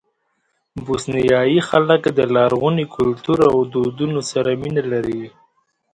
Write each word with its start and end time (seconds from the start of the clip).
بوسنیایي 0.85 1.59
خلک 1.69 2.01
د 2.17 2.19
لرغوني 2.35 2.85
کلتور 2.95 3.37
او 3.51 3.57
دودونو 3.73 4.19
سره 4.31 4.49
مینه 4.61 4.83
لري. 4.91 5.23